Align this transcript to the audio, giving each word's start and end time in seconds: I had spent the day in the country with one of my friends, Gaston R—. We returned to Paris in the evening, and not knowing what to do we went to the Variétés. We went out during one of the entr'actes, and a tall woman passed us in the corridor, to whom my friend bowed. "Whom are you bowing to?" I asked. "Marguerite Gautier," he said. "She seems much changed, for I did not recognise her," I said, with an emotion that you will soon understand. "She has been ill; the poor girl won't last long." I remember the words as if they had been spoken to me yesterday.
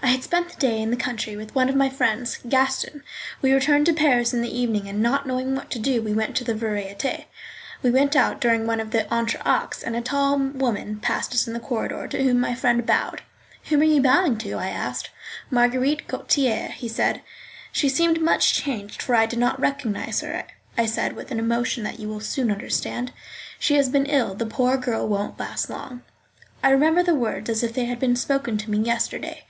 I 0.00 0.06
had 0.06 0.22
spent 0.22 0.48
the 0.48 0.60
day 0.60 0.80
in 0.80 0.92
the 0.92 0.96
country 0.96 1.34
with 1.34 1.56
one 1.56 1.68
of 1.68 1.74
my 1.74 1.88
friends, 1.90 2.38
Gaston 2.48 2.98
R—. 2.98 3.02
We 3.42 3.52
returned 3.52 3.86
to 3.86 3.92
Paris 3.92 4.32
in 4.32 4.40
the 4.40 4.56
evening, 4.56 4.86
and 4.88 5.02
not 5.02 5.26
knowing 5.26 5.56
what 5.56 5.72
to 5.72 5.80
do 5.80 6.00
we 6.00 6.12
went 6.12 6.36
to 6.36 6.44
the 6.44 6.54
Variétés. 6.54 7.24
We 7.82 7.90
went 7.90 8.14
out 8.14 8.40
during 8.40 8.64
one 8.68 8.78
of 8.78 8.92
the 8.92 9.06
entr'actes, 9.12 9.82
and 9.82 9.96
a 9.96 10.00
tall 10.00 10.38
woman 10.38 11.00
passed 11.00 11.32
us 11.34 11.48
in 11.48 11.52
the 11.52 11.58
corridor, 11.58 12.06
to 12.06 12.22
whom 12.22 12.38
my 12.38 12.54
friend 12.54 12.86
bowed. 12.86 13.22
"Whom 13.70 13.80
are 13.80 13.90
you 13.90 14.00
bowing 14.00 14.38
to?" 14.38 14.52
I 14.54 14.68
asked. 14.68 15.10
"Marguerite 15.50 16.06
Gautier," 16.06 16.68
he 16.68 16.86
said. 16.88 17.20
"She 17.72 17.88
seems 17.88 18.20
much 18.20 18.54
changed, 18.54 19.02
for 19.02 19.16
I 19.16 19.26
did 19.26 19.40
not 19.40 19.58
recognise 19.58 20.20
her," 20.20 20.44
I 20.78 20.86
said, 20.86 21.14
with 21.16 21.32
an 21.32 21.40
emotion 21.40 21.82
that 21.82 21.98
you 21.98 22.06
will 22.08 22.20
soon 22.20 22.52
understand. 22.52 23.10
"She 23.58 23.74
has 23.74 23.88
been 23.88 24.06
ill; 24.06 24.34
the 24.36 24.46
poor 24.46 24.76
girl 24.76 25.08
won't 25.08 25.40
last 25.40 25.68
long." 25.68 26.02
I 26.62 26.70
remember 26.70 27.02
the 27.02 27.16
words 27.16 27.50
as 27.50 27.64
if 27.64 27.72
they 27.74 27.86
had 27.86 27.98
been 27.98 28.14
spoken 28.14 28.56
to 28.58 28.70
me 28.70 28.78
yesterday. 28.78 29.42